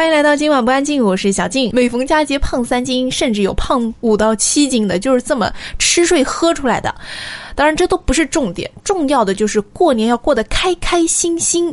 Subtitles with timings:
[0.00, 1.70] 欢迎来到今晚不安静，我是小静。
[1.74, 6.94] 每逢佳节胖三斤，甚至有胖五到七斤的，就是这么吃睡喝出来的。
[7.54, 11.70] 当然，这都不是重点，重要的就是过年要过得开开心心。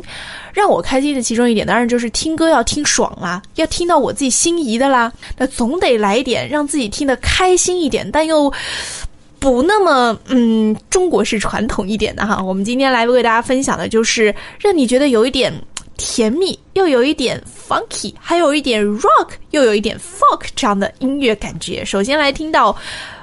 [0.52, 5.10] 让我开心的其中一点，当然就是听歌要听爽啦，要听到我自己心仪的啦。
[5.38, 8.52] 那总得来一点让自己听得开心一点，但又
[9.38, 12.42] 不那么嗯中国式传统一点的哈。
[12.44, 15.50] 我们今天来为大家分享的就是让你觉得有一点
[15.96, 21.84] 甜蜜，又有一点 funky，还有一点 rock，又有一点 folk 这样的音乐感觉。
[21.84, 22.74] 首先来听到。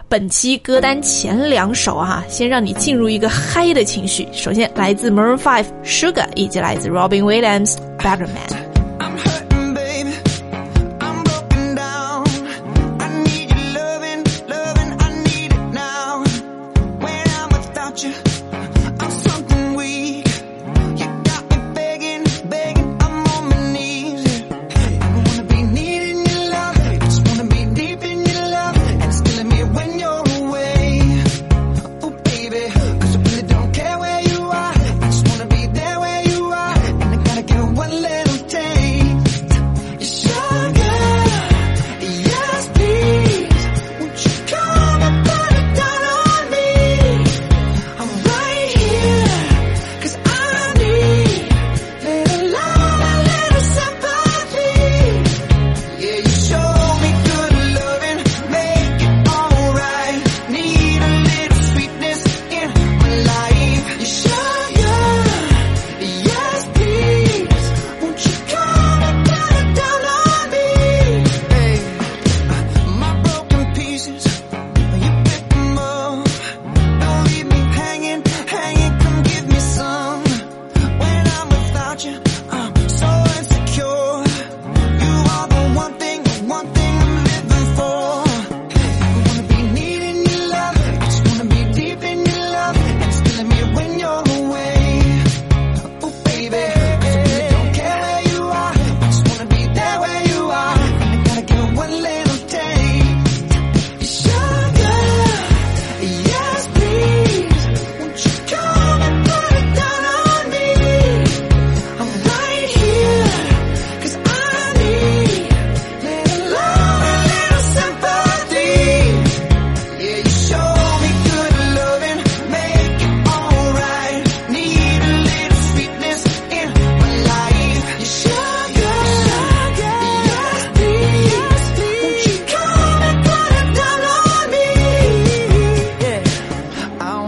[0.08, 4.27] 本期歌单前两首啊，先让你进入一个嗨的情绪。
[4.31, 8.55] 首先来自 Maroon Five Sugar，以及来自 Robin Williams Better Man。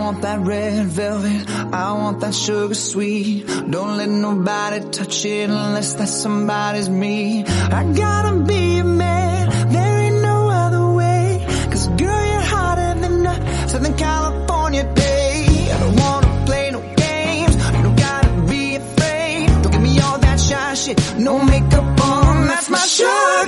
[0.08, 1.50] want that red velvet.
[1.74, 3.46] I want that sugar sweet.
[3.46, 7.44] Don't let nobody touch it unless that somebody's me.
[7.46, 9.70] I gotta be a man.
[9.74, 11.46] There ain't no other way.
[11.72, 15.46] Cause girl, you're hotter than a Southern California day.
[15.74, 17.56] I don't wanna play no games.
[17.76, 19.48] You don't gotta be afraid.
[19.62, 20.98] Don't give me all that shy shit.
[21.18, 22.48] No makeup on.
[22.48, 23.47] That's my sugar.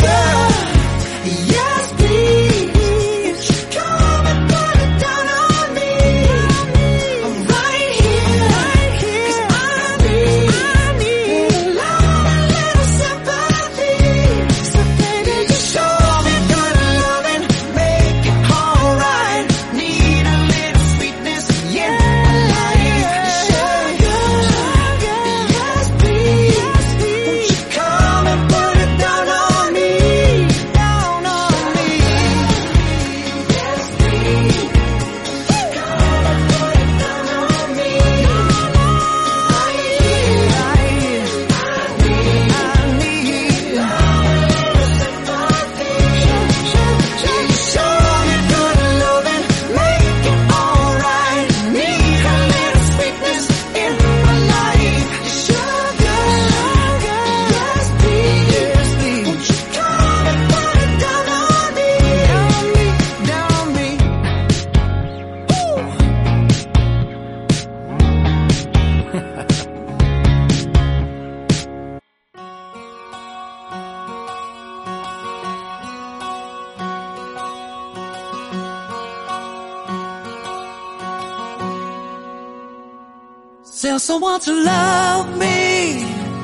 [83.79, 86.03] Someone to love me.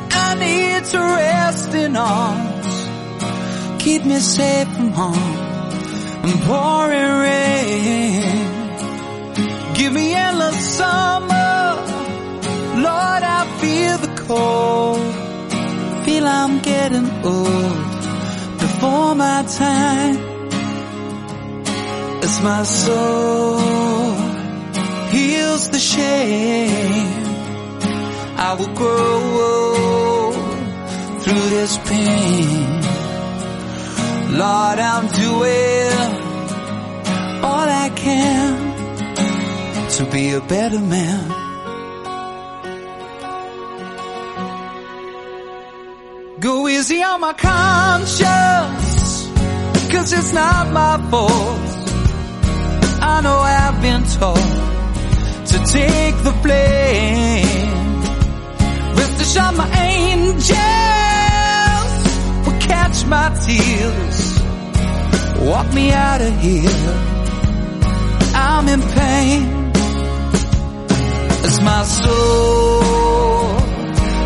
[0.09, 2.77] I need to rest in arms.
[3.83, 5.35] Keep me safe from harm
[6.25, 8.21] and pouring rain.
[9.73, 11.75] Give me endless summer.
[12.87, 16.05] Lord, I feel the cold.
[16.05, 17.95] Feel I'm getting old.
[18.59, 20.17] Before my time
[22.23, 23.84] It's my soul
[25.67, 27.25] the shame.
[28.37, 30.31] I will grow
[31.21, 32.81] through this pain.
[34.37, 36.25] Lord, I'm doing
[37.43, 38.75] all I can
[39.89, 41.29] to be a better man.
[46.39, 49.27] Go easy on my conscience,
[49.91, 51.31] cause it's not my fault.
[53.01, 54.74] I know I've been told
[55.55, 57.71] to take the blame.
[58.97, 60.55] Rest assured my angels
[62.45, 64.19] will catch my tears,
[65.49, 66.93] walk me out of here.
[68.47, 69.41] I'm in pain
[71.47, 72.81] as my soul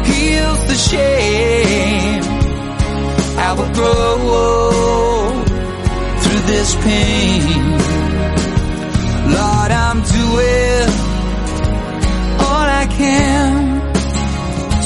[0.09, 2.23] heals the shame.
[3.47, 5.43] I will grow
[6.21, 7.69] through this pain.
[9.37, 10.78] Lord, I'm doing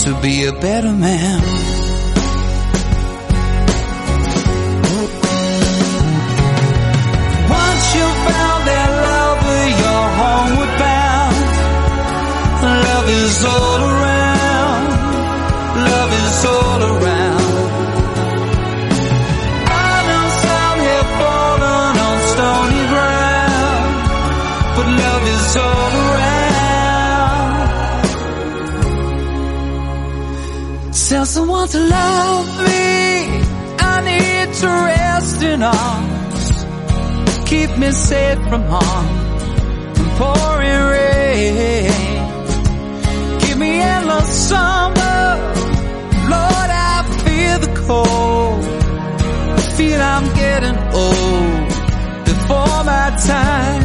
[0.03, 1.39] to be a better man.
[7.50, 9.03] Once you found that
[12.63, 14.89] love is all around,
[15.91, 17.02] love is all around.
[31.09, 33.43] Tell someone to love me,
[33.79, 36.13] I need to rest in arms
[37.53, 39.07] keep me safe from harm
[39.95, 41.91] from pouring rain.
[43.41, 45.21] Give me endless summer,
[46.33, 48.63] Lord, I feel the cold.
[49.57, 51.69] I feel I'm getting old
[52.29, 53.83] before my time.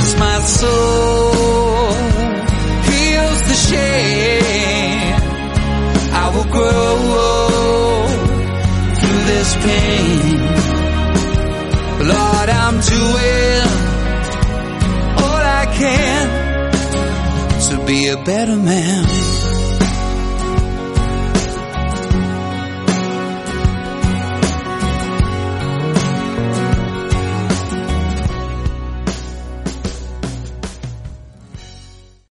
[0.00, 1.92] As my soul
[2.88, 4.29] heals the shame,
[12.88, 13.66] doing
[15.22, 16.70] all I can
[17.68, 19.49] to be a better man.